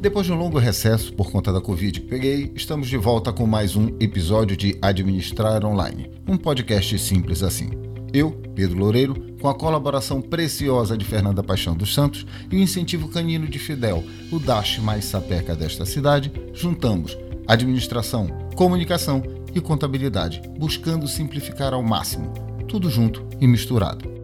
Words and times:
Depois 0.00 0.26
de 0.26 0.32
um 0.32 0.36
longo 0.36 0.58
recesso 0.58 1.12
por 1.12 1.28
conta 1.28 1.52
da 1.52 1.60
Covid 1.60 2.00
que 2.00 2.06
peguei, 2.06 2.52
estamos 2.54 2.86
de 2.88 2.96
volta 2.96 3.32
com 3.32 3.48
mais 3.48 3.74
um 3.74 3.88
episódio 3.98 4.56
de 4.56 4.78
Administrar 4.80 5.64
Online, 5.64 6.08
um 6.24 6.36
podcast 6.36 6.96
simples 7.00 7.42
assim. 7.42 7.70
Eu, 8.12 8.30
Pedro 8.54 8.78
Loureiro, 8.78 9.34
com 9.40 9.48
a 9.48 9.54
colaboração 9.54 10.22
preciosa 10.22 10.96
de 10.96 11.04
Fernanda 11.04 11.42
Paixão 11.42 11.74
dos 11.74 11.92
Santos 11.92 12.24
e 12.48 12.54
o 12.54 12.60
incentivo 12.60 13.08
canino 13.08 13.48
de 13.48 13.58
Fidel, 13.58 14.04
o 14.30 14.38
Dash 14.38 14.78
mais 14.78 15.04
sapeca 15.04 15.56
desta 15.56 15.84
cidade, 15.84 16.30
juntamos 16.54 17.18
administração, 17.48 18.28
comunicação 18.54 19.20
e 19.52 19.60
contabilidade, 19.60 20.40
buscando 20.56 21.08
simplificar 21.08 21.74
ao 21.74 21.82
máximo, 21.82 22.32
tudo 22.68 22.88
junto 22.88 23.26
e 23.40 23.48
misturado. 23.48 24.17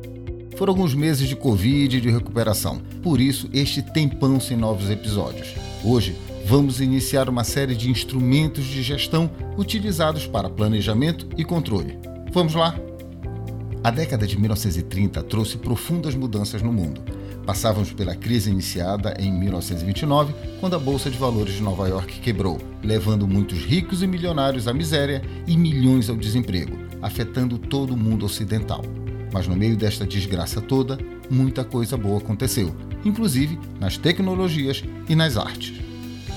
Foram 0.56 0.72
alguns 0.72 0.94
meses 0.94 1.28
de 1.28 1.34
Covid 1.34 1.96
e 1.96 2.00
de 2.00 2.10
recuperação, 2.10 2.80
por 3.02 3.20
isso 3.20 3.48
este 3.52 3.82
tempão 3.82 4.38
sem 4.38 4.56
novos 4.56 4.88
episódios. 4.88 5.54
Hoje 5.82 6.16
vamos 6.46 6.80
iniciar 6.80 7.28
uma 7.28 7.42
série 7.42 7.74
de 7.74 7.90
instrumentos 7.90 8.64
de 8.64 8.80
gestão 8.80 9.28
utilizados 9.58 10.28
para 10.28 10.48
planejamento 10.48 11.26
e 11.36 11.44
controle. 11.44 11.98
Vamos 12.32 12.54
lá? 12.54 12.78
A 13.82 13.90
década 13.90 14.28
de 14.28 14.38
1930 14.38 15.24
trouxe 15.24 15.58
profundas 15.58 16.14
mudanças 16.14 16.62
no 16.62 16.72
mundo. 16.72 17.02
Passávamos 17.44 17.92
pela 17.92 18.14
crise 18.14 18.48
iniciada 18.48 19.16
em 19.18 19.32
1929, 19.32 20.32
quando 20.60 20.76
a 20.76 20.78
Bolsa 20.78 21.10
de 21.10 21.18
Valores 21.18 21.54
de 21.54 21.62
Nova 21.62 21.88
York 21.88 22.20
quebrou, 22.20 22.58
levando 22.82 23.26
muitos 23.26 23.58
ricos 23.58 24.02
e 24.02 24.06
milionários 24.06 24.68
à 24.68 24.72
miséria 24.72 25.20
e 25.46 25.56
milhões 25.56 26.08
ao 26.08 26.16
desemprego, 26.16 26.78
afetando 27.02 27.58
todo 27.58 27.92
o 27.92 27.96
mundo 27.96 28.24
ocidental. 28.24 28.82
Mas 29.34 29.48
no 29.48 29.56
meio 29.56 29.76
desta 29.76 30.06
desgraça 30.06 30.60
toda, 30.60 30.96
muita 31.28 31.64
coisa 31.64 31.96
boa 31.96 32.18
aconteceu, 32.18 32.72
inclusive 33.04 33.58
nas 33.80 33.98
tecnologias 33.98 34.84
e 35.08 35.16
nas 35.16 35.36
artes. 35.36 35.74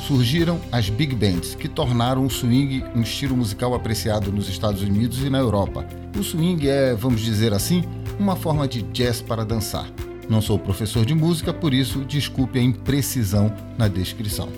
Surgiram 0.08 0.60
as 0.72 0.90
big 0.90 1.14
bands, 1.14 1.54
que 1.54 1.68
tornaram 1.68 2.26
o 2.26 2.30
swing 2.30 2.84
um 2.96 3.02
estilo 3.02 3.38
musical 3.38 3.76
apreciado 3.76 4.32
nos 4.32 4.50
Estados 4.50 4.82
Unidos 4.82 5.22
e 5.22 5.30
na 5.30 5.38
Europa. 5.38 5.86
O 6.18 6.24
swing 6.24 6.68
é, 6.68 6.96
vamos 6.96 7.22
dizer 7.22 7.54
assim, 7.54 7.84
uma 8.18 8.36
forma 8.36 8.68
de 8.68 8.82
jazz 8.82 9.22
para 9.22 9.46
dançar. 9.46 9.88
Não 10.28 10.42
sou 10.42 10.58
professor 10.58 11.06
de 11.06 11.14
música, 11.14 11.54
por 11.54 11.76
isso 11.76 12.04
desculpe 12.04 12.58
a 12.58 12.64
imprecisão 12.64 13.54
na 13.78 13.88
descrição. 13.88 14.50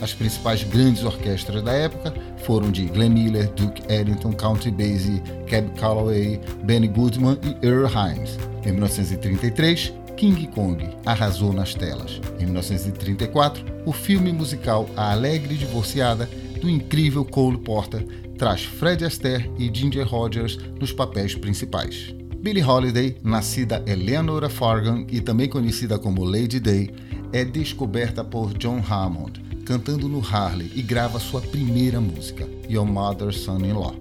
As 0.00 0.12
principais 0.12 0.62
grandes 0.64 1.04
orquestras 1.04 1.62
da 1.62 1.72
época 1.72 2.14
foram 2.44 2.70
de 2.70 2.84
Glenn 2.86 3.10
Miller, 3.10 3.50
Duke 3.52 3.82
Ellington, 3.92 4.32
Country 4.32 4.70
Basie, 4.70 5.22
Cab 5.46 5.70
Calloway, 5.78 6.40
Benny 6.64 6.88
Goodman 6.88 7.38
e 7.42 7.66
Earl 7.66 7.86
Hines. 7.86 8.38
Em 8.64 8.72
1933, 8.72 9.92
King 10.16 10.46
Kong 10.48 10.88
arrasou 11.04 11.52
nas 11.52 11.74
telas. 11.74 12.20
Em 12.38 12.44
1934, 12.44 13.64
o 13.84 13.92
filme 13.92 14.32
musical 14.32 14.88
A 14.96 15.12
Alegre 15.12 15.56
Divorciada, 15.56 16.28
do 16.60 16.68
incrível 16.68 17.24
Cole 17.24 17.58
Porter, 17.58 18.06
traz 18.38 18.64
Fred 18.64 19.04
Astaire 19.04 19.50
e 19.58 19.70
Ginger 19.72 20.06
Rogers 20.06 20.58
nos 20.80 20.92
papéis 20.92 21.34
principais. 21.34 22.14
Billie 22.38 22.62
Holiday, 22.62 23.16
nascida 23.22 23.82
Eleanora 23.86 24.50
Fargan 24.50 25.06
e 25.10 25.20
também 25.20 25.48
conhecida 25.48 25.98
como 25.98 26.24
Lady 26.24 26.60
Day, 26.60 26.90
é 27.32 27.44
descoberta 27.44 28.22
por 28.22 28.52
John 28.56 28.82
Hammond, 28.88 29.42
cantando 29.64 30.08
no 30.08 30.20
Harley 30.20 30.70
e 30.74 30.82
grava 30.82 31.18
sua 31.18 31.40
primeira 31.40 32.00
música, 32.00 32.46
Your 32.68 32.86
Mother's 32.86 33.40
Son-in-Law. 33.40 33.96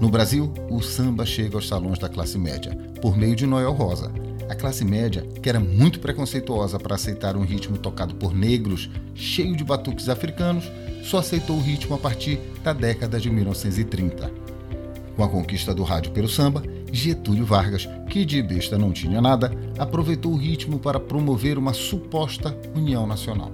No 0.00 0.10
Brasil, 0.10 0.52
o 0.70 0.80
samba 0.80 1.24
chega 1.24 1.56
aos 1.56 1.66
salões 1.66 1.98
da 1.98 2.08
classe 2.08 2.38
média, 2.38 2.76
por 3.00 3.16
meio 3.16 3.34
de 3.34 3.46
Noel 3.46 3.72
Rosa. 3.72 4.12
A 4.48 4.54
classe 4.54 4.84
média, 4.84 5.22
que 5.42 5.48
era 5.48 5.58
muito 5.58 6.00
preconceituosa 6.00 6.78
para 6.78 6.94
aceitar 6.94 7.36
um 7.36 7.44
ritmo 7.44 7.76
tocado 7.76 8.14
por 8.14 8.34
negros, 8.34 8.88
cheio 9.14 9.56
de 9.56 9.64
batuques 9.64 10.08
africanos, 10.08 10.70
só 11.02 11.18
aceitou 11.18 11.56
o 11.56 11.62
ritmo 11.62 11.94
a 11.94 11.98
partir 11.98 12.38
da 12.62 12.72
década 12.72 13.18
de 13.18 13.30
1930. 13.30 14.30
Com 15.16 15.24
a 15.24 15.28
conquista 15.28 15.74
do 15.74 15.82
rádio 15.82 16.12
pelo 16.12 16.28
samba, 16.28 16.62
Getúlio 16.92 17.44
Vargas, 17.44 17.88
que 18.08 18.24
de 18.24 18.40
besta 18.42 18.78
não 18.78 18.92
tinha 18.92 19.20
nada, 19.20 19.50
aproveitou 19.76 20.32
o 20.32 20.36
ritmo 20.36 20.78
para 20.78 21.00
promover 21.00 21.58
uma 21.58 21.72
suposta 21.72 22.56
união 22.74 23.06
nacional 23.06 23.52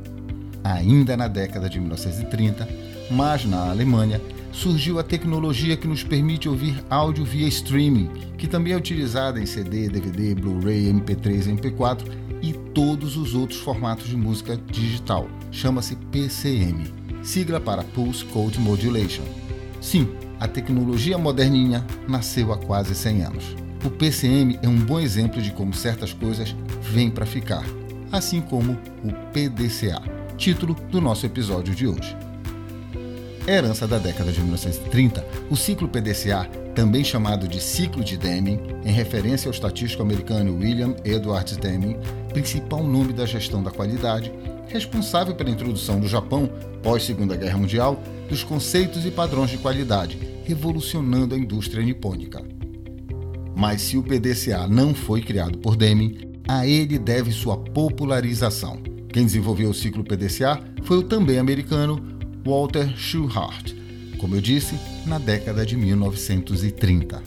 ainda 0.65 1.17
na 1.17 1.29
década 1.29 1.69
de 1.69 1.79
1930, 1.79 2.67
mas 3.11 3.45
na 3.45 3.71
Alemanha 3.71 4.21
surgiu 4.51 4.99
a 4.99 5.03
tecnologia 5.03 5.77
que 5.77 5.87
nos 5.87 6.03
permite 6.03 6.49
ouvir 6.49 6.83
áudio 6.89 7.25
via 7.25 7.47
streaming, 7.49 8.09
que 8.39 8.47
também 8.47 8.73
é 8.73 8.77
utilizada 8.77 9.39
em 9.41 9.47
CD, 9.47 9.89
DVD, 9.89 10.35
Blu-ray, 10.35 10.91
MP3, 10.93 11.57
MP4 11.59 12.07
e 12.41 12.53
todos 12.53 13.17
os 13.17 13.35
outros 13.35 13.61
formatos 13.61 14.07
de 14.07 14.17
música 14.17 14.57
digital. 14.71 15.29
Chama-se 15.51 15.97
PCM, 15.97 16.85
sigla 17.23 17.61
para 17.61 17.83
Pulse 17.83 18.25
Code 18.27 18.59
Modulation. 18.59 19.25
Sim, 19.81 20.09
a 20.41 20.49
tecnologia 20.49 21.19
moderninha 21.19 21.85
nasceu 22.09 22.53
há 22.53 22.57
quase 22.57 22.95
100 22.95 23.23
anos. 23.23 23.45
O 23.85 23.91
PCM 23.91 24.59
é 24.63 24.69
um 24.69 24.79
bom 24.79 24.99
exemplo 24.99 25.43
de 25.43 25.51
como 25.51 25.75
certas 25.75 26.13
coisas 26.13 26.57
vêm 26.81 27.11
para 27.11 27.27
ficar, 27.27 27.65
assim 28.11 28.41
como 28.41 28.79
o 29.03 29.13
PDCA 29.33 30.14
título 30.37 30.75
do 30.91 31.01
nosso 31.01 31.27
episódio 31.27 31.75
de 31.75 31.87
hoje. 31.87 32.17
Herança 33.47 33.87
da 33.87 33.99
década 33.99 34.33
de 34.33 34.41
1930, 34.41 35.25
o 35.51 35.57
ciclo 35.57 35.89
PDCA, 35.89 36.49
também 36.75 37.05
chamado 37.05 37.47
de 37.47 37.61
ciclo 37.61 38.03
de 38.03 38.17
Deming, 38.17 38.59
em 38.85 38.91
referência 38.91 39.49
ao 39.49 39.53
estatístico 39.53 40.03
americano 40.03 40.57
William 40.57 40.95
Edwards 41.05 41.57
Deming, 41.57 41.97
principal 42.33 42.83
nome 42.83 43.13
da 43.13 43.27
gestão 43.27 43.63
da 43.63 43.71
qualidade, 43.71 44.33
responsável 44.67 45.35
pela 45.35 45.51
introdução 45.51 46.01
no 46.01 46.09
Japão, 46.09 46.51
pós-Segunda 46.83 47.37
Guerra 47.37 47.59
Mundial, 47.59 48.03
dos 48.29 48.43
conceitos 48.43 49.05
e 49.05 49.11
padrões 49.11 49.51
de 49.51 49.59
qualidade, 49.59 50.19
revolucionando 50.45 51.35
a 51.35 51.39
indústria 51.39 51.85
nipônica. 51.85 52.43
Mas 53.55 53.83
se 53.83 53.97
o 53.97 54.03
PDCA 54.03 54.67
não 54.67 54.95
foi 54.95 55.21
criado 55.21 55.59
por 55.59 55.77
Deming, 55.77 56.41
a 56.49 56.67
ele 56.67 56.99
deve 56.99 57.31
sua 57.31 57.57
popularização. 57.57 58.84
Quem 59.15 59.25
desenvolveu 59.25 59.71
o 59.71 59.75
ciclo 59.75 60.03
PDCA 60.03 60.61
foi 60.83 60.97
o 60.97 61.03
também 61.05 61.39
americano 61.39 62.05
Walter 62.45 62.97
Schulhart, 62.97 63.73
como 64.19 64.35
eu 64.35 64.41
disse, 64.41 64.75
na 65.07 65.21
década 65.21 65.65
de 65.65 65.77
1930. 65.77 67.23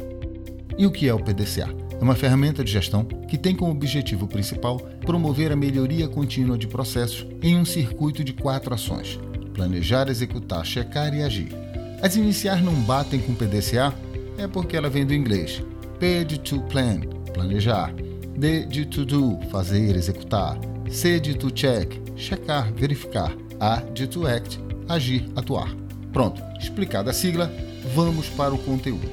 E 0.78 0.86
o 0.86 0.92
que 0.92 1.08
é 1.08 1.14
o 1.14 1.20
PDCA? 1.24 1.74
É 1.98 2.04
uma 2.04 2.14
ferramenta 2.14 2.62
de 2.62 2.74
gestão 2.74 3.06
que 3.06 3.38
tem 3.38 3.56
como 3.56 3.72
objetivo 3.72 4.28
principal 4.28 4.82
promover 5.06 5.50
a 5.54 5.56
melhoria 5.56 6.10
contínua 6.10 6.58
de 6.58 6.68
processos 6.68 7.26
em 7.42 7.56
um 7.56 7.64
circuito 7.64 8.22
de 8.22 8.34
quatro 8.34 8.74
ações: 8.74 9.18
planejar, 9.54 10.10
executar, 10.10 10.66
checar 10.66 11.16
e 11.16 11.24
agir. 11.24 11.56
As 12.02 12.18
iniciais 12.18 12.62
não 12.62 12.74
batem 12.82 13.22
com 13.22 13.34
PDCA 13.34 13.96
é 14.38 14.46
porque 14.46 14.76
ela 14.76 14.90
vem 14.90 15.06
do 15.06 15.14
inglês. 15.14 15.64
P 16.02 16.26
de 16.26 16.38
to 16.38 16.60
plan, 16.64 17.00
planejar. 17.34 17.94
D 18.38 18.66
de 18.66 18.86
to 18.86 19.06
do, 19.06 19.40
fazer, 19.50 19.96
executar. 19.96 20.60
C 20.90 21.20
de 21.20 21.36
to 21.36 21.52
check, 21.52 22.00
checar, 22.16 22.72
verificar. 22.74 23.36
A 23.60 23.78
de 23.94 24.08
to 24.08 24.28
act, 24.28 24.60
agir, 24.88 25.30
atuar. 25.36 25.76
Pronto, 26.14 26.42
explicada 26.60 27.12
a 27.12 27.14
sigla, 27.14 27.52
vamos 27.94 28.30
para 28.30 28.54
o 28.54 28.58
conteúdo. 28.58 29.10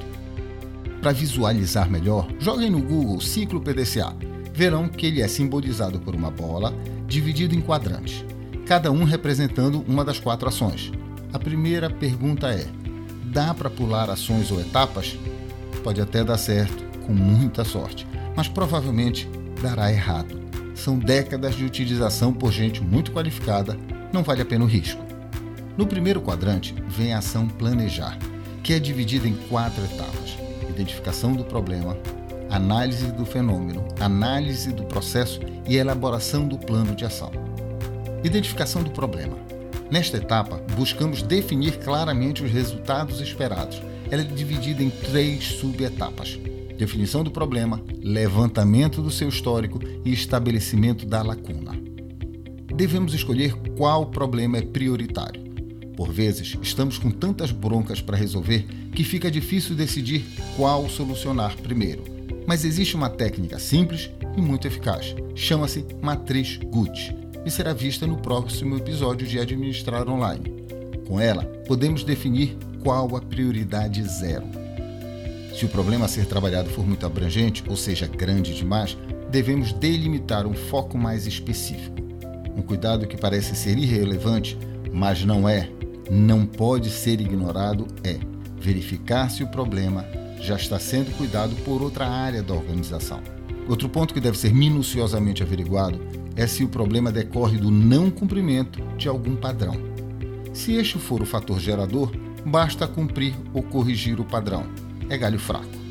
Para 1.00 1.12
visualizar 1.12 1.90
melhor, 1.90 2.28
joguem 2.38 2.70
no 2.70 2.80
Google 2.80 3.20
ciclo 3.20 3.60
PDCA. 3.60 4.14
Verão 4.52 4.88
que 4.88 5.06
ele 5.06 5.20
é 5.20 5.26
simbolizado 5.26 5.98
por 5.98 6.14
uma 6.14 6.30
bola 6.30 6.72
dividido 7.08 7.54
em 7.54 7.60
quadrantes, 7.60 8.24
cada 8.66 8.92
um 8.92 9.02
representando 9.02 9.84
uma 9.88 10.04
das 10.04 10.20
quatro 10.20 10.48
ações. 10.48 10.92
A 11.32 11.38
primeira 11.38 11.90
pergunta 11.90 12.48
é: 12.48 12.66
dá 13.24 13.52
para 13.52 13.68
pular 13.68 14.08
ações 14.08 14.50
ou 14.52 14.60
etapas? 14.60 15.18
Pode 15.82 16.00
até 16.00 16.22
dar 16.22 16.38
certo, 16.38 16.84
com 17.06 17.12
muita 17.12 17.64
sorte, 17.64 18.06
mas 18.36 18.46
provavelmente 18.46 19.28
dará 19.60 19.92
errado 19.92 20.43
são 20.74 20.98
décadas 20.98 21.54
de 21.54 21.64
utilização 21.64 22.32
por 22.32 22.52
gente 22.52 22.82
muito 22.82 23.12
qualificada, 23.12 23.76
não 24.12 24.22
vale 24.22 24.42
a 24.42 24.44
pena 24.44 24.64
o 24.64 24.68
risco. 24.68 25.02
No 25.76 25.86
primeiro 25.86 26.20
quadrante 26.20 26.74
vem 26.88 27.12
a 27.12 27.18
ação 27.18 27.48
planejar, 27.48 28.18
que 28.62 28.72
é 28.72 28.78
dividida 28.78 29.26
em 29.26 29.34
quatro 29.48 29.84
etapas: 29.84 30.36
identificação 30.68 31.32
do 31.32 31.44
problema, 31.44 31.96
análise 32.50 33.06
do 33.12 33.24
fenômeno, 33.24 33.84
análise 34.00 34.72
do 34.72 34.84
processo 34.84 35.40
e 35.66 35.76
elaboração 35.76 36.46
do 36.46 36.58
plano 36.58 36.94
de 36.94 37.04
ação. 37.04 37.32
Identificação 38.22 38.82
do 38.82 38.90
problema. 38.90 39.36
Nesta 39.90 40.16
etapa, 40.16 40.56
buscamos 40.76 41.22
definir 41.22 41.78
claramente 41.78 42.42
os 42.42 42.50
resultados 42.50 43.20
esperados. 43.20 43.82
Ela 44.10 44.22
é 44.22 44.24
dividida 44.24 44.82
em 44.82 44.90
três 44.90 45.44
subetapas: 45.44 46.38
definição 46.76 47.22
do 47.22 47.30
problema, 47.30 47.82
levantamento 48.02 49.00
do 49.00 49.10
seu 49.10 49.28
histórico 49.28 49.80
e 50.04 50.12
estabelecimento 50.12 51.06
da 51.06 51.22
lacuna. 51.22 51.72
Devemos 52.74 53.14
escolher 53.14 53.54
qual 53.76 54.06
problema 54.06 54.58
é 54.58 54.62
prioritário. 54.62 55.42
Por 55.96 56.10
vezes, 56.10 56.56
estamos 56.60 56.98
com 56.98 57.10
tantas 57.10 57.52
broncas 57.52 58.00
para 58.00 58.16
resolver 58.16 58.66
que 58.92 59.04
fica 59.04 59.30
difícil 59.30 59.76
decidir 59.76 60.24
qual 60.56 60.88
solucionar 60.88 61.56
primeiro. 61.56 62.02
Mas 62.46 62.64
existe 62.64 62.96
uma 62.96 63.08
técnica 63.08 63.58
simples 63.58 64.10
e 64.36 64.40
muito 64.40 64.66
eficaz. 64.66 65.14
Chama-se 65.34 65.84
matriz 66.02 66.58
Gucci. 66.64 67.14
e 67.46 67.50
será 67.50 67.74
vista 67.74 68.06
no 68.06 68.16
próximo 68.16 68.74
episódio 68.76 69.26
de 69.26 69.38
Administrar 69.38 70.08
Online. 70.08 70.50
Com 71.06 71.20
ela, 71.20 71.44
podemos 71.66 72.02
definir 72.02 72.56
qual 72.82 73.14
a 73.16 73.20
prioridade 73.20 74.02
zero. 74.02 74.63
Se 75.54 75.64
o 75.64 75.68
problema 75.68 76.06
a 76.06 76.08
ser 76.08 76.26
trabalhado 76.26 76.68
for 76.68 76.84
muito 76.84 77.06
abrangente, 77.06 77.62
ou 77.68 77.76
seja, 77.76 78.08
grande 78.08 78.52
demais, 78.54 78.98
devemos 79.30 79.72
delimitar 79.72 80.48
um 80.48 80.54
foco 80.54 80.98
mais 80.98 81.28
específico. 81.28 81.94
Um 82.56 82.62
cuidado 82.62 83.06
que 83.06 83.16
parece 83.16 83.54
ser 83.54 83.78
irrelevante, 83.78 84.58
mas 84.92 85.24
não 85.24 85.48
é, 85.48 85.70
não 86.10 86.44
pode 86.44 86.90
ser 86.90 87.20
ignorado, 87.20 87.86
é 88.02 88.18
verificar 88.58 89.30
se 89.30 89.44
o 89.44 89.48
problema 89.48 90.04
já 90.40 90.56
está 90.56 90.78
sendo 90.80 91.16
cuidado 91.16 91.54
por 91.64 91.80
outra 91.80 92.08
área 92.08 92.42
da 92.42 92.52
organização. 92.52 93.22
Outro 93.68 93.88
ponto 93.88 94.12
que 94.12 94.20
deve 94.20 94.36
ser 94.36 94.52
minuciosamente 94.52 95.42
averiguado 95.42 96.00
é 96.34 96.48
se 96.48 96.64
o 96.64 96.68
problema 96.68 97.12
decorre 97.12 97.58
do 97.58 97.70
não 97.70 98.10
cumprimento 98.10 98.82
de 98.96 99.08
algum 99.08 99.36
padrão. 99.36 99.76
Se 100.52 100.74
este 100.74 100.98
for 100.98 101.22
o 101.22 101.26
fator 101.26 101.60
gerador, 101.60 102.12
basta 102.44 102.88
cumprir 102.88 103.34
ou 103.52 103.62
corrigir 103.62 104.20
o 104.20 104.24
padrão. 104.24 104.66
É 105.08 105.16
galho 105.16 105.38
fraco. 105.38 105.84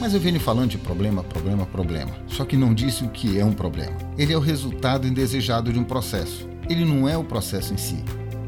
Mas 0.00 0.14
eu 0.14 0.20
venho 0.20 0.40
falando 0.40 0.70
de 0.70 0.78
problema, 0.78 1.22
problema, 1.22 1.66
problema. 1.66 2.10
Só 2.26 2.44
que 2.44 2.56
não 2.56 2.72
disse 2.72 3.04
o 3.04 3.08
que 3.10 3.38
é 3.38 3.44
um 3.44 3.52
problema. 3.52 3.96
Ele 4.16 4.32
é 4.32 4.36
o 4.36 4.40
resultado 4.40 5.06
indesejado 5.06 5.72
de 5.72 5.78
um 5.78 5.84
processo. 5.84 6.48
Ele 6.68 6.84
não 6.84 7.08
é 7.08 7.18
o 7.18 7.24
processo 7.24 7.74
em 7.74 7.76
si, 7.76 8.02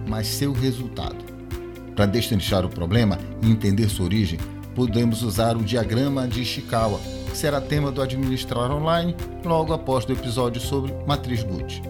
mas 0.08 0.26
seu 0.26 0.52
resultado. 0.52 1.22
Para 1.94 2.06
destrinchar 2.06 2.64
o 2.64 2.70
problema 2.70 3.18
e 3.42 3.50
entender 3.50 3.90
sua 3.90 4.06
origem, 4.06 4.38
podemos 4.74 5.22
usar 5.22 5.56
o 5.56 5.62
diagrama 5.62 6.26
de 6.26 6.40
Ishikawa, 6.40 6.98
que 7.30 7.36
será 7.36 7.60
tema 7.60 7.90
do 7.90 8.00
Administrar 8.00 8.70
Online 8.70 9.14
logo 9.44 9.74
após 9.74 10.06
o 10.06 10.12
episódio 10.12 10.60
sobre 10.60 10.94
matriz 11.06 11.42
Gucci. 11.42 11.82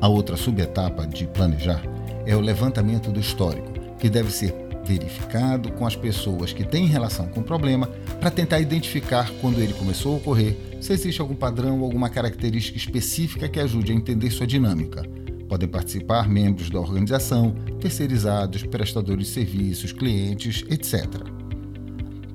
A 0.00 0.08
outra 0.08 0.36
subetapa 0.36 1.06
de 1.06 1.26
planejar 1.26 1.82
é 2.24 2.34
o 2.34 2.40
levantamento 2.40 3.10
do 3.10 3.20
histórico, 3.20 3.70
que 3.98 4.08
deve 4.08 4.30
ser 4.30 4.67
verificado 4.88 5.70
com 5.72 5.86
as 5.86 5.94
pessoas 5.94 6.52
que 6.52 6.64
têm 6.64 6.86
relação 6.86 7.28
com 7.28 7.40
o 7.40 7.44
problema 7.44 7.86
para 8.18 8.30
tentar 8.30 8.58
identificar 8.58 9.30
quando 9.40 9.60
ele 9.60 9.74
começou 9.74 10.14
a 10.14 10.16
ocorrer, 10.16 10.56
se 10.80 10.92
existe 10.92 11.20
algum 11.20 11.34
padrão 11.34 11.78
ou 11.80 11.84
alguma 11.84 12.08
característica 12.08 12.78
específica 12.78 13.48
que 13.48 13.60
ajude 13.60 13.92
a 13.92 13.94
entender 13.94 14.30
sua 14.30 14.46
dinâmica. 14.46 15.02
Podem 15.46 15.68
participar 15.68 16.28
membros 16.28 16.70
da 16.70 16.80
organização, 16.80 17.54
terceirizados, 17.80 18.62
prestadores 18.62 19.26
de 19.26 19.32
serviços, 19.32 19.92
clientes, 19.92 20.64
etc. 20.70 21.06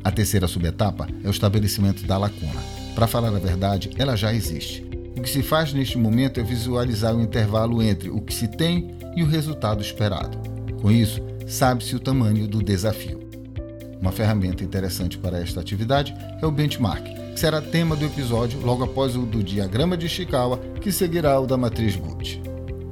A 0.04 0.12
terceira 0.12 0.48
subetapa 0.48 1.08
é 1.24 1.28
o 1.28 1.32
estabelecimento 1.32 2.06
da 2.06 2.18
lacuna. 2.18 2.62
Para 2.94 3.08
falar 3.08 3.30
a 3.30 3.40
verdade, 3.40 3.92
ela 3.98 4.16
já 4.16 4.34
existe. 4.34 4.86
O 5.18 5.22
que 5.22 5.30
se 5.30 5.42
faz 5.42 5.74
neste 5.74 5.98
momento 5.98 6.40
é 6.40 6.44
visualizar 6.44 7.16
o 7.16 7.22
intervalo 7.22 7.82
entre 7.82 8.10
o 8.10 8.20
que 8.20 8.34
se 8.34 8.48
tem 8.48 8.96
e 9.16 9.24
o 9.24 9.28
resultado 9.28 9.82
esperado. 9.82 10.38
Com 10.82 10.92
isso, 10.92 11.22
sabe-se 11.48 11.96
o 11.96 12.00
tamanho 12.00 12.48
do 12.48 12.62
desafio. 12.62 13.22
Uma 14.00 14.12
ferramenta 14.12 14.64
interessante 14.64 15.18
para 15.18 15.40
esta 15.40 15.62
atividade 15.62 16.14
é 16.42 16.46
o 16.46 16.52
benchmark, 16.52 17.06
que 17.34 17.40
será 17.40 17.62
tema 17.62 17.96
do 17.96 18.06
episódio 18.06 18.60
logo 18.60 18.84
após 18.84 19.16
o 19.16 19.22
do 19.22 19.42
diagrama 19.42 19.96
de 19.96 20.08
Ishikawa, 20.08 20.58
que 20.82 20.92
seguirá 20.92 21.40
o 21.40 21.48
da 21.48 21.56
matriz 21.56 21.96
Gucci. 21.96 22.42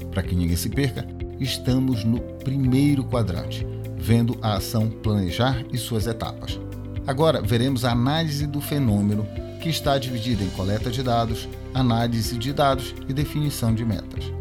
Para 0.10 0.24
que 0.24 0.36
ninguém 0.36 0.56
se 0.56 0.70
perca, 0.70 1.06
estamos 1.40 2.06
no 2.06 2.20
primeiro 2.20 3.04
quadrante, 3.04 3.68
vendo 3.98 4.38
a 4.42 4.56
ação 4.56 4.90
planejar 4.90 5.66
e 5.72 5.78
suas 5.78 6.08
etapas. 6.08 6.60
Agora 7.06 7.42
veremos 7.42 7.84
a 7.84 7.92
análise 7.92 8.48
do 8.48 8.62
fenômeno, 8.62 9.28
que 9.60 9.70
está 9.70 9.98
dividida 9.98 10.44
em 10.44 10.50
coleta 10.52 10.90
de 10.90 11.04
dados, 11.04 11.48
análise 11.74 12.38
de 12.38 12.54
dados 12.54 12.96
e 13.08 13.14
definição 13.14 13.76
de 13.76 13.84
metas. 13.84 14.32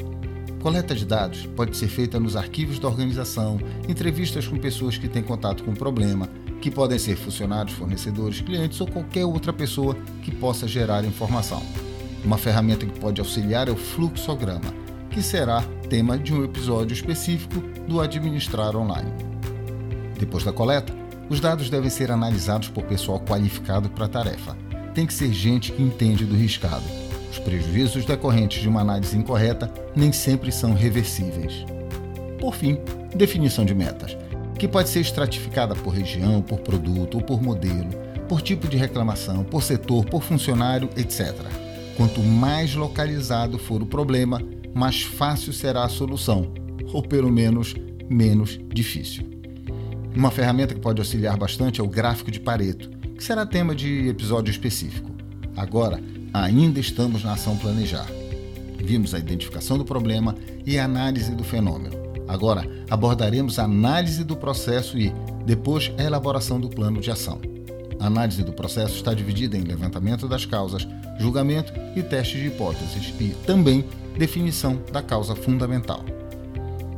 Coleta 0.60 0.94
de 0.94 1.06
dados 1.06 1.46
pode 1.56 1.74
ser 1.74 1.88
feita 1.88 2.20
nos 2.20 2.36
arquivos 2.36 2.78
da 2.78 2.86
organização, 2.86 3.58
entrevistas 3.88 4.46
com 4.46 4.58
pessoas 4.58 4.98
que 4.98 5.08
têm 5.08 5.22
contato 5.22 5.64
com 5.64 5.70
o 5.70 5.76
problema, 5.76 6.28
que 6.60 6.70
podem 6.70 6.98
ser 6.98 7.16
funcionários, 7.16 7.74
fornecedores, 7.74 8.42
clientes 8.42 8.78
ou 8.78 8.86
qualquer 8.86 9.24
outra 9.24 9.54
pessoa 9.54 9.96
que 10.22 10.30
possa 10.30 10.68
gerar 10.68 11.02
informação. 11.02 11.62
Uma 12.22 12.36
ferramenta 12.36 12.84
que 12.84 13.00
pode 13.00 13.22
auxiliar 13.22 13.68
é 13.68 13.70
o 13.70 13.76
fluxograma, 13.76 14.74
que 15.08 15.22
será 15.22 15.62
tema 15.88 16.18
de 16.18 16.34
um 16.34 16.44
episódio 16.44 16.92
específico 16.92 17.62
do 17.88 17.98
Administrar 17.98 18.76
Online. 18.76 19.10
Depois 20.18 20.44
da 20.44 20.52
coleta, 20.52 20.94
os 21.30 21.40
dados 21.40 21.70
devem 21.70 21.88
ser 21.88 22.10
analisados 22.10 22.68
por 22.68 22.84
pessoal 22.84 23.18
qualificado 23.20 23.88
para 23.88 24.04
a 24.04 24.08
tarefa. 24.08 24.54
Tem 24.94 25.06
que 25.06 25.14
ser 25.14 25.32
gente 25.32 25.72
que 25.72 25.82
entende 25.82 26.26
do 26.26 26.36
riscado. 26.36 26.84
Os 27.30 27.38
prejuízos 27.38 28.04
decorrentes 28.04 28.60
de 28.60 28.68
uma 28.68 28.80
análise 28.80 29.16
incorreta 29.16 29.72
nem 29.94 30.12
sempre 30.12 30.50
são 30.50 30.74
reversíveis. 30.74 31.64
Por 32.40 32.54
fim, 32.54 32.78
definição 33.14 33.64
de 33.64 33.74
metas, 33.74 34.16
que 34.58 34.66
pode 34.66 34.88
ser 34.88 35.00
estratificada 35.00 35.74
por 35.74 35.94
região, 35.94 36.42
por 36.42 36.60
produto 36.60 37.16
ou 37.16 37.22
por 37.22 37.40
modelo, 37.42 37.90
por 38.28 38.42
tipo 38.42 38.66
de 38.68 38.76
reclamação, 38.76 39.44
por 39.44 39.62
setor, 39.62 40.04
por 40.04 40.22
funcionário, 40.22 40.88
etc. 40.96 41.34
Quanto 41.96 42.20
mais 42.22 42.74
localizado 42.74 43.58
for 43.58 43.82
o 43.82 43.86
problema, 43.86 44.40
mais 44.74 45.02
fácil 45.02 45.52
será 45.52 45.84
a 45.84 45.88
solução, 45.88 46.52
ou 46.92 47.02
pelo 47.02 47.30
menos 47.30 47.74
menos 48.08 48.58
difícil. 48.72 49.24
Uma 50.14 50.30
ferramenta 50.32 50.74
que 50.74 50.80
pode 50.80 51.00
auxiliar 51.00 51.36
bastante 51.36 51.80
é 51.80 51.84
o 51.84 51.88
gráfico 51.88 52.30
de 52.30 52.40
Pareto, 52.40 52.90
que 53.16 53.22
será 53.22 53.46
tema 53.46 53.74
de 53.74 54.08
episódio 54.08 54.50
específico. 54.50 55.10
Agora, 55.56 56.00
ainda 56.32 56.80
estamos 56.80 57.24
na 57.24 57.32
ação 57.32 57.56
planejar. 57.56 58.06
Vimos 58.76 59.14
a 59.14 59.18
identificação 59.18 59.76
do 59.76 59.84
problema 59.84 60.34
e 60.64 60.78
a 60.78 60.84
análise 60.84 61.34
do 61.34 61.44
fenômeno. 61.44 61.96
Agora, 62.26 62.68
abordaremos 62.88 63.58
a 63.58 63.64
análise 63.64 64.24
do 64.24 64.36
processo 64.36 64.96
e, 64.98 65.12
depois, 65.44 65.92
a 65.98 66.02
elaboração 66.02 66.60
do 66.60 66.68
plano 66.68 67.00
de 67.00 67.10
ação. 67.10 67.40
A 67.98 68.06
análise 68.06 68.42
do 68.42 68.52
processo 68.52 68.94
está 68.94 69.12
dividida 69.12 69.58
em 69.58 69.62
levantamento 69.62 70.26
das 70.26 70.46
causas, 70.46 70.86
julgamento 71.18 71.72
e 71.94 72.02
teste 72.02 72.38
de 72.38 72.46
hipóteses 72.46 73.12
e 73.20 73.28
também 73.46 73.84
definição 74.16 74.80
da 74.92 75.02
causa 75.02 75.34
fundamental. 75.34 76.04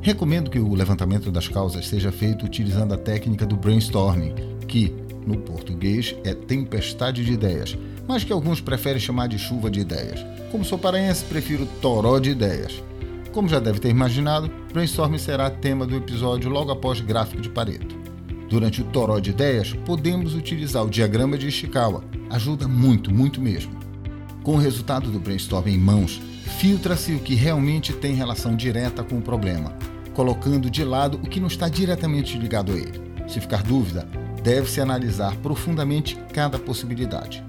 Recomendo 0.01 0.51
que 0.51 0.59
o 0.59 0.75
levantamento 0.75 1.31
das 1.31 1.49
causas 1.49 1.89
seja 1.89 2.13
feito 2.13 2.45
utilizando 2.45 2.93
a 2.93 2.99
técnica 2.99 3.47
do 3.47 3.57
brainstorming, 3.57 4.35
que, 4.69 4.95
no 5.27 5.39
português, 5.39 6.15
é 6.25 6.35
tempestade 6.35 7.25
de 7.25 7.33
ideias, 7.33 7.77
mas 8.07 8.25
que 8.25 8.33
alguns 8.33 8.61
preferem 8.61 9.01
chamar 9.01 9.29
de 9.29 9.39
chuva 9.39 9.71
de 9.71 9.81
ideias. 9.81 10.25
Como 10.51 10.65
sou 10.65 10.79
paraense, 10.79 11.25
prefiro 11.25 11.67
toró 11.81 12.19
de 12.19 12.31
ideias. 12.31 12.83
Como 13.33 13.49
já 13.49 13.59
deve 13.59 13.81
ter 13.81 13.89
imaginado, 13.89 14.51
brainstorming 14.73 15.19
será 15.19 15.49
tema 15.49 15.87
do 15.87 15.97
episódio 15.97 16.51
logo 16.51 16.71
após 16.71 17.01
gráfico 17.01 17.41
de 17.41 17.49
Pareto. 17.49 17.97
Durante 18.49 18.83
o 18.83 18.85
toró 18.85 19.19
de 19.19 19.31
ideias, 19.31 19.73
podemos 19.87 20.35
utilizar 20.35 20.85
o 20.85 20.91
diagrama 20.91 21.39
de 21.39 21.49
Ishikawa. 21.49 22.05
Ajuda 22.29 22.69
muito, 22.69 23.11
muito 23.11 23.41
mesmo. 23.41 23.73
Com 24.43 24.57
o 24.57 24.59
resultado 24.59 25.11
do 25.11 25.19
brainstorming 25.19 25.73
em 25.73 25.79
mãos, 25.79 26.21
filtra-se 26.59 27.15
o 27.15 27.21
que 27.21 27.35
realmente 27.35 27.95
tem 27.95 28.15
relação 28.15 28.55
direta 28.55 29.03
com 29.03 29.17
o 29.17 29.23
problema, 29.23 29.73
colocando 30.13 30.69
de 30.69 30.85
lado 30.85 31.19
o 31.23 31.27
que 31.27 31.41
não 31.41 31.47
está 31.47 31.69
diretamente 31.69 32.37
ligado 32.37 32.73
a 32.73 32.77
ele. 32.77 33.01
Se 33.27 33.41
ficar 33.41 33.63
dúvida, 33.63 34.07
deve-se 34.43 34.81
analisar 34.81 35.35
profundamente 35.37 36.19
cada 36.35 36.59
possibilidade. 36.59 37.43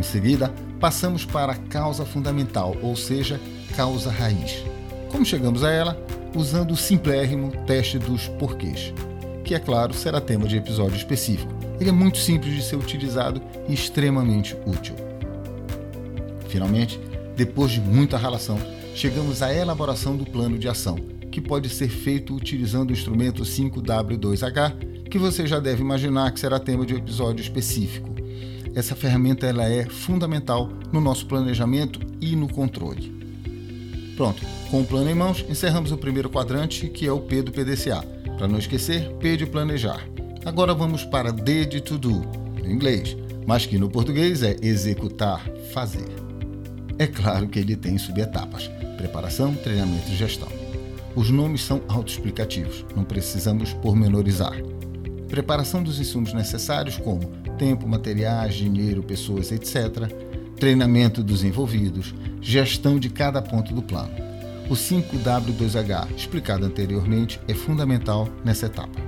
Em 0.00 0.02
seguida, 0.02 0.50
passamos 0.80 1.26
para 1.26 1.52
a 1.52 1.56
causa 1.56 2.06
fundamental, 2.06 2.74
ou 2.80 2.96
seja, 2.96 3.38
causa 3.76 4.10
raiz. 4.10 4.64
Como 5.10 5.26
chegamos 5.26 5.62
a 5.62 5.70
ela? 5.70 6.02
Usando 6.34 6.70
o 6.70 6.76
simplérrimo 6.76 7.52
teste 7.66 7.98
dos 7.98 8.26
porquês, 8.26 8.94
que, 9.44 9.54
é 9.54 9.58
claro, 9.58 9.92
será 9.92 10.18
tema 10.18 10.48
de 10.48 10.56
episódio 10.56 10.96
específico. 10.96 11.52
Ele 11.78 11.90
é 11.90 11.92
muito 11.92 12.16
simples 12.16 12.54
de 12.54 12.62
ser 12.62 12.76
utilizado 12.76 13.42
e 13.68 13.74
extremamente 13.74 14.56
útil. 14.64 14.94
Finalmente, 16.48 16.98
depois 17.36 17.70
de 17.70 17.80
muita 17.82 18.16
relação, 18.16 18.58
chegamos 18.94 19.42
à 19.42 19.54
elaboração 19.54 20.16
do 20.16 20.24
plano 20.24 20.58
de 20.58 20.66
ação, 20.66 20.96
que 21.30 21.42
pode 21.42 21.68
ser 21.68 21.90
feito 21.90 22.34
utilizando 22.34 22.88
o 22.88 22.94
instrumento 22.94 23.42
5W2H, 23.42 25.04
que 25.10 25.18
você 25.18 25.46
já 25.46 25.60
deve 25.60 25.82
imaginar 25.82 26.32
que 26.32 26.40
será 26.40 26.58
tema 26.58 26.86
de 26.86 26.94
episódio 26.94 27.42
específico. 27.42 28.09
Essa 28.74 28.94
ferramenta 28.94 29.46
ela 29.46 29.68
é 29.68 29.84
fundamental 29.84 30.70
no 30.92 31.00
nosso 31.00 31.26
planejamento 31.26 32.00
e 32.20 32.36
no 32.36 32.48
controle. 32.48 33.20
Pronto, 34.16 34.42
com 34.70 34.82
o 34.82 34.84
plano 34.84 35.10
em 35.10 35.14
mãos, 35.14 35.44
encerramos 35.48 35.90
o 35.92 35.96
primeiro 35.96 36.30
quadrante, 36.30 36.88
que 36.88 37.06
é 37.06 37.12
o 37.12 37.20
P 37.20 37.42
do 37.42 37.50
PDCA. 37.50 38.02
Para 38.38 38.46
não 38.46 38.58
esquecer, 38.58 39.10
P 39.14 39.36
de 39.36 39.46
planejar. 39.46 40.06
Agora 40.44 40.72
vamos 40.74 41.04
para 41.04 41.32
D 41.32 41.66
de 41.66 41.80
to 41.80 41.98
do, 41.98 42.22
em 42.64 42.72
inglês, 42.72 43.16
mas 43.46 43.66
que 43.66 43.78
no 43.78 43.90
português 43.90 44.42
é 44.42 44.56
executar, 44.62 45.44
fazer. 45.72 46.08
É 46.98 47.06
claro 47.06 47.48
que 47.48 47.58
ele 47.58 47.74
tem 47.74 47.98
subetapas: 47.98 48.70
preparação, 48.96 49.54
treinamento 49.54 50.10
e 50.10 50.16
gestão. 50.16 50.48
Os 51.16 51.28
nomes 51.30 51.62
são 51.62 51.82
autoexplicativos, 51.88 52.84
não 52.94 53.04
precisamos 53.04 53.72
pormenorizar. 53.72 54.54
Preparação 55.28 55.82
dos 55.82 55.98
insumos 55.98 56.32
necessários, 56.32 56.96
como 56.98 57.20
tempo, 57.60 57.86
materiais, 57.86 58.54
dinheiro, 58.54 59.02
pessoas, 59.02 59.52
etc. 59.52 60.10
Treinamento 60.56 61.22
dos 61.22 61.44
envolvidos, 61.44 62.14
gestão 62.40 62.98
de 62.98 63.10
cada 63.10 63.42
ponto 63.42 63.74
do 63.74 63.82
plano. 63.82 64.14
O 64.70 64.72
5W2H, 64.72 66.08
explicado 66.16 66.64
anteriormente, 66.64 67.38
é 67.46 67.52
fundamental 67.52 68.26
nessa 68.42 68.64
etapa. 68.64 68.98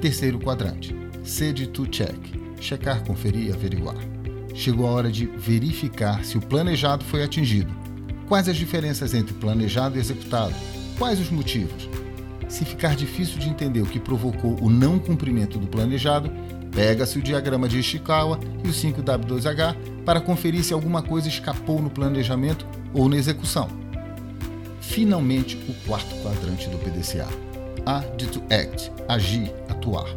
Terceiro 0.00 0.38
quadrante: 0.38 0.96
Sede 1.22 1.66
to 1.66 1.86
check. 1.86 2.16
Checar, 2.58 3.04
conferir, 3.04 3.52
averiguar. 3.52 3.96
Chegou 4.54 4.86
a 4.86 4.90
hora 4.90 5.10
de 5.10 5.26
verificar 5.26 6.24
se 6.24 6.38
o 6.38 6.40
planejado 6.40 7.04
foi 7.04 7.22
atingido. 7.22 7.74
Quais 8.26 8.48
as 8.48 8.56
diferenças 8.56 9.12
entre 9.12 9.34
planejado 9.34 9.96
e 9.96 10.00
executado? 10.00 10.54
Quais 10.98 11.20
os 11.20 11.30
motivos? 11.30 11.88
Se 12.48 12.64
ficar 12.64 12.96
difícil 12.96 13.38
de 13.38 13.48
entender 13.48 13.80
o 13.80 13.86
que 13.86 13.98
provocou 14.00 14.56
o 14.60 14.70
não 14.70 14.98
cumprimento 14.98 15.58
do 15.58 15.66
planejado, 15.66 16.30
pega-se 16.72 17.18
o 17.18 17.22
diagrama 17.22 17.68
de 17.68 17.78
Ishikawa 17.78 18.38
e 18.64 18.68
o 18.68 18.72
5W2H 18.72 19.76
para 20.04 20.20
conferir 20.20 20.64
se 20.64 20.72
alguma 20.72 21.02
coisa 21.02 21.28
escapou 21.28 21.80
no 21.80 21.90
planejamento 21.90 22.66
ou 22.92 23.08
na 23.08 23.16
execução. 23.16 23.68
Finalmente, 24.80 25.56
o 25.68 25.74
quarto 25.86 26.14
quadrante 26.22 26.68
do 26.68 26.78
PDCA. 26.78 27.28
A 27.86 28.00
de 28.16 28.26
to 28.26 28.42
act, 28.50 28.90
agir, 29.08 29.52
atuar. 29.68 30.08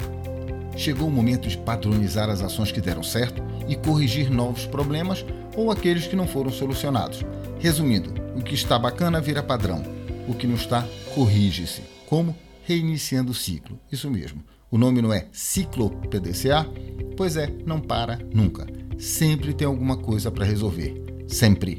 Chegou 0.75 1.07
o 1.07 1.11
momento 1.11 1.47
de 1.47 1.57
padronizar 1.57 2.29
as 2.29 2.41
ações 2.41 2.71
que 2.71 2.81
deram 2.81 3.03
certo 3.03 3.43
e 3.67 3.75
corrigir 3.75 4.31
novos 4.31 4.65
problemas 4.65 5.23
ou 5.55 5.71
aqueles 5.71 6.07
que 6.07 6.15
não 6.15 6.27
foram 6.27 6.51
solucionados. 6.51 7.23
Resumindo, 7.59 8.13
o 8.35 8.41
que 8.41 8.55
está 8.55 8.77
bacana 8.79 9.21
vira 9.21 9.43
padrão, 9.43 9.83
o 10.27 10.33
que 10.33 10.47
não 10.47 10.55
está, 10.55 10.85
corrige-se. 11.13 11.83
Como? 12.07 12.35
Reiniciando 12.65 13.31
o 13.31 13.35
ciclo. 13.35 13.79
Isso 13.91 14.09
mesmo. 14.09 14.43
O 14.73 14.77
nome 14.79 15.03
não 15.03 15.13
é 15.13 15.27
ciclo 15.31 15.91
PDCA? 16.09 16.67
Pois 17.15 17.37
é, 17.37 17.47
não 17.63 17.79
para 17.79 18.17
nunca. 18.33 18.65
Sempre 18.97 19.53
tem 19.53 19.67
alguma 19.67 19.95
coisa 19.97 20.31
para 20.31 20.43
resolver. 20.43 20.99
Sempre. 21.27 21.77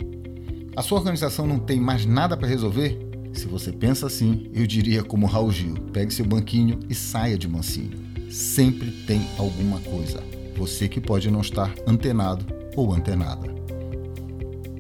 A 0.77 0.81
sua 0.81 0.99
organização 0.99 1.45
não 1.45 1.59
tem 1.59 1.81
mais 1.81 2.07
nada 2.07 2.37
para 2.37 2.47
resolver? 2.47 2.97
Se 3.33 3.49
você 3.49 3.73
pensa 3.73 4.07
assim, 4.07 4.49
eu 4.55 4.65
diria 4.65 5.03
como 5.03 5.27
Raul 5.27 5.51
Gil: 5.51 5.75
pegue 5.93 6.15
seu 6.15 6.25
banquinho 6.25 6.79
e 6.89 6.95
saia 6.95 7.37
de 7.37 7.49
mansinho. 7.49 7.99
Sempre 8.31 8.93
tem 9.09 9.27
alguma 9.39 9.81
coisa. 9.81 10.23
Você 10.57 10.87
que 10.87 11.01
pode 11.01 11.29
não 11.33 11.41
estar 11.41 11.75
antenado 11.89 12.47
ou 12.77 12.95
antenada. 12.95 13.53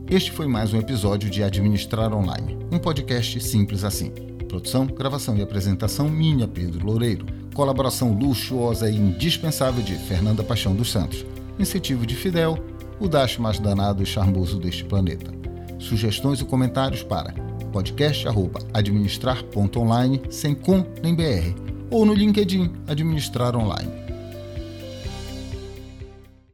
Este 0.08 0.30
foi 0.30 0.46
mais 0.46 0.72
um 0.72 0.78
episódio 0.78 1.28
de 1.28 1.42
Administrar 1.42 2.14
Online, 2.14 2.56
um 2.70 2.78
podcast 2.78 3.40
simples 3.40 3.82
assim. 3.82 4.10
Produção, 4.46 4.86
gravação 4.86 5.36
e 5.36 5.42
apresentação 5.42 6.08
minha, 6.08 6.46
Pedro 6.46 6.86
Loureiro. 6.86 7.33
Colaboração 7.54 8.12
luxuosa 8.12 8.90
e 8.90 8.96
indispensável 8.96 9.82
de 9.82 9.94
Fernanda 9.94 10.42
Paixão 10.42 10.74
dos 10.74 10.90
Santos. 10.90 11.24
Incentivo 11.58 12.04
de 12.04 12.14
Fidel, 12.14 12.58
o 13.00 13.08
dash 13.08 13.38
mais 13.38 13.58
danado 13.58 14.02
e 14.02 14.06
charmoso 14.06 14.58
deste 14.58 14.84
planeta. 14.84 15.32
Sugestões 15.78 16.40
e 16.40 16.44
comentários 16.44 17.02
para 17.02 17.32
podcast@administrar.online 17.72 20.20
sem 20.30 20.54
com 20.54 20.84
nem 21.02 21.14
br 21.14 21.54
ou 21.90 22.04
no 22.04 22.12
LinkedIn 22.12 22.70
Administrar 22.88 23.56
Online. 23.56 24.03